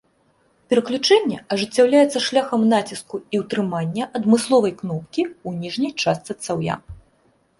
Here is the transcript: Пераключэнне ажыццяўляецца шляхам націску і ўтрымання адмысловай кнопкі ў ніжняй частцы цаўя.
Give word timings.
Пераключэнне 0.71 1.35
ажыццяўляецца 1.55 2.21
шляхам 2.27 2.63
націску 2.73 3.15
і 3.37 3.43
ўтрымання 3.43 4.09
адмысловай 4.19 4.73
кнопкі 4.79 5.21
ў 5.27 5.49
ніжняй 5.67 5.93
частцы 6.05 6.31
цаўя. 6.49 6.75